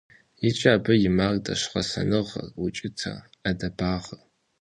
[0.47, 4.21] ИкӀи абы и мардэщ гъэсэныгъэр, укӀытэр, Ӏэдэбагъыр.